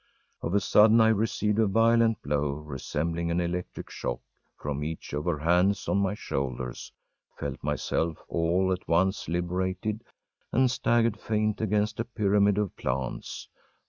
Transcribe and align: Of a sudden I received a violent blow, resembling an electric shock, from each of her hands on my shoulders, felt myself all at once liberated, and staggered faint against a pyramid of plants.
Of 0.41 0.55
a 0.55 0.59
sudden 0.59 0.99
I 0.99 1.09
received 1.09 1.59
a 1.59 1.67
violent 1.67 2.23
blow, 2.23 2.53
resembling 2.53 3.29
an 3.29 3.39
electric 3.39 3.91
shock, 3.91 4.19
from 4.57 4.83
each 4.83 5.13
of 5.13 5.25
her 5.25 5.37
hands 5.37 5.87
on 5.87 5.99
my 5.99 6.15
shoulders, 6.15 6.91
felt 7.37 7.63
myself 7.63 8.17
all 8.27 8.71
at 8.73 8.87
once 8.87 9.27
liberated, 9.29 10.03
and 10.51 10.71
staggered 10.71 11.19
faint 11.19 11.61
against 11.61 11.99
a 11.99 12.03
pyramid 12.05 12.57
of 12.57 12.75
plants. 12.75 13.47